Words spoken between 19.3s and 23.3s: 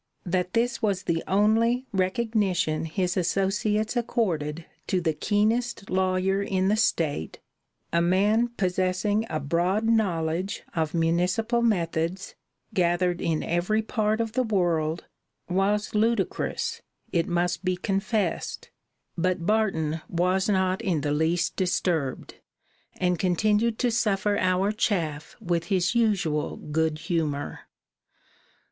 Barton was not in the least disturbed, and